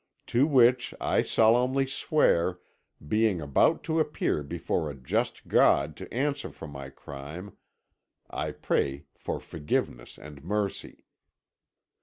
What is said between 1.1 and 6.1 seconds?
solemnly swear, being about to appear before a just God